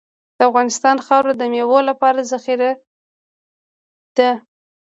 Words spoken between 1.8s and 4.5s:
لپاره زرخیزه ده.